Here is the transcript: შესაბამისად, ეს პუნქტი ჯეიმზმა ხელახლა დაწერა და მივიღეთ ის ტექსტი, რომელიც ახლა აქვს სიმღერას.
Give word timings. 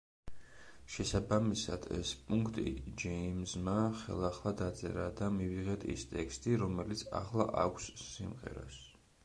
შესაბამისად, 0.93 1.83
ეს 1.97 2.13
პუნქტი 2.29 2.73
ჯეიმზმა 3.03 3.75
ხელახლა 3.99 4.55
დაწერა 4.63 5.05
და 5.21 5.29
მივიღეთ 5.39 5.87
ის 5.97 6.09
ტექსტი, 6.17 6.57
რომელიც 6.65 7.07
ახლა 7.23 7.51
აქვს 7.67 7.91
სიმღერას. 8.09 8.85